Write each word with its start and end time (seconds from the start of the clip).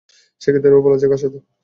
সে 0.41 0.49
ক্ষেত্রে, 0.51 0.71
ও 0.71 0.83
পালাচ্ছে 0.83 1.07
কার 1.09 1.21
সাথে? 1.23 1.39